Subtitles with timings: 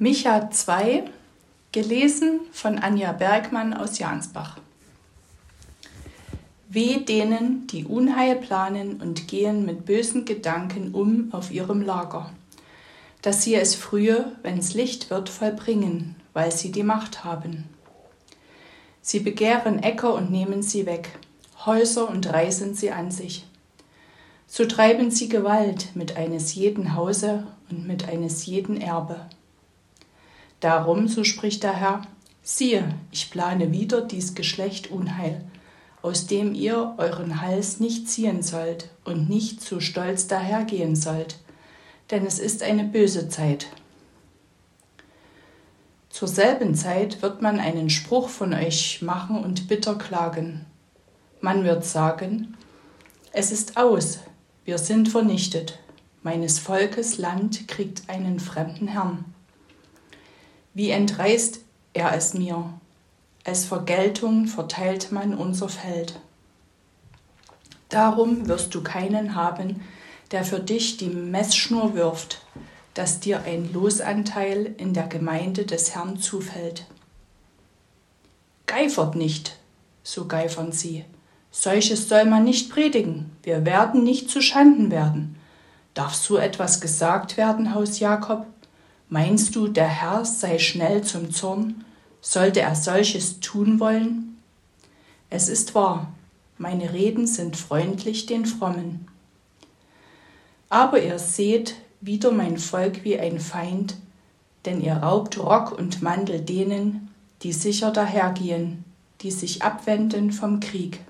[0.00, 1.10] Micha 2,
[1.72, 4.58] gelesen von Anja Bergmann aus Jansbach.
[6.68, 12.30] Weh denen, die Unheil planen und gehen mit bösen Gedanken um auf ihrem Lager,
[13.22, 17.64] dass sie es frühe, wenn's Licht wird, vollbringen, weil sie die Macht haben.
[19.02, 21.18] Sie begehren Äcker und nehmen sie weg,
[21.66, 23.48] Häuser und reißen sie an sich.
[24.46, 29.26] So treiben sie Gewalt mit eines jeden Hause und mit eines jeden Erbe
[30.60, 32.02] Darum, so spricht der Herr,
[32.42, 35.44] siehe, ich plane wieder dies Geschlecht Unheil,
[36.02, 41.36] aus dem ihr euren Hals nicht ziehen sollt und nicht zu stolz dahergehen sollt,
[42.10, 43.66] denn es ist eine böse Zeit.
[46.10, 50.66] Zur selben Zeit wird man einen Spruch von euch machen und bitter klagen.
[51.40, 52.56] Man wird sagen,
[53.32, 54.18] es ist aus,
[54.64, 55.78] wir sind vernichtet,
[56.22, 59.24] meines Volkes Land kriegt einen fremden Herrn.
[60.78, 61.58] Wie entreißt
[61.92, 62.72] er es mir?
[63.42, 66.20] Als Vergeltung verteilt man unser Feld.
[67.88, 69.82] Darum wirst du keinen haben,
[70.30, 72.42] der für dich die Messschnur wirft,
[72.94, 76.86] dass dir ein Losanteil in der Gemeinde des Herrn zufällt.
[78.66, 79.58] Geifert nicht,
[80.04, 81.04] so geifern sie.
[81.50, 83.32] Solches soll man nicht predigen.
[83.42, 85.40] Wir werden nicht zu Schanden werden.
[85.94, 88.46] Darf so etwas gesagt werden, Haus Jakob?
[89.10, 91.84] Meinst du, der Herr sei schnell zum Zorn?
[92.20, 94.36] Sollte er solches tun wollen?
[95.30, 96.12] Es ist wahr,
[96.58, 99.06] meine Reden sind freundlich den Frommen.
[100.68, 103.96] Aber ihr seht wieder mein Volk wie ein Feind,
[104.66, 107.08] denn ihr raubt Rock und Mantel denen,
[107.42, 108.84] die sicher dahergehen,
[109.22, 111.00] die sich abwenden vom Krieg.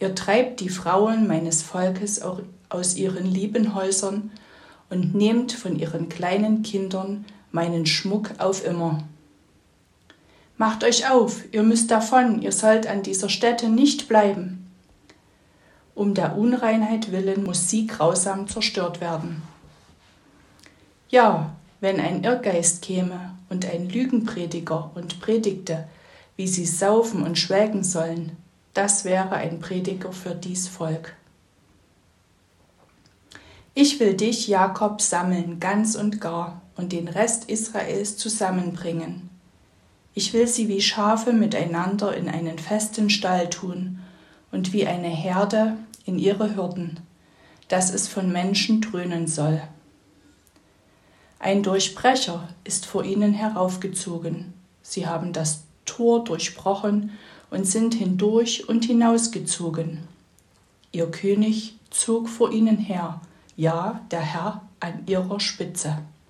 [0.00, 2.20] Ihr treibt die Frauen meines Volkes
[2.68, 4.32] aus ihren lieben Häusern
[4.92, 9.02] und nehmt von ihren kleinen Kindern meinen Schmuck auf immer.
[10.58, 14.70] Macht euch auf, ihr müsst davon, ihr sollt an dieser Stätte nicht bleiben.
[15.94, 19.42] Um der Unreinheit willen muss sie grausam zerstört werden.
[21.08, 25.88] Ja, wenn ein Irrgeist käme und ein Lügenprediger und predigte,
[26.36, 28.32] wie sie saufen und schwelgen sollen,
[28.74, 31.14] das wäre ein Prediger für dies Volk.
[33.74, 39.30] Ich will dich, Jakob, sammeln, ganz und gar, und den Rest Israels zusammenbringen.
[40.14, 44.00] Ich will sie wie Schafe miteinander in einen festen Stall tun
[44.50, 47.00] und wie eine Herde in ihre Hürden,
[47.68, 49.62] dass es von Menschen dröhnen soll.
[51.38, 54.52] Ein Durchbrecher ist vor ihnen heraufgezogen.
[54.82, 57.12] Sie haben das Tor durchbrochen
[57.50, 60.06] und sind hindurch und hinausgezogen.
[60.92, 63.20] Ihr König zog vor ihnen her,
[63.56, 65.98] ja der Herr an ihrer Spitze.